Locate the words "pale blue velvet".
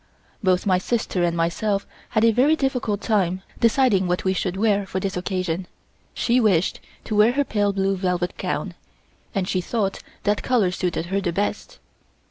7.43-8.35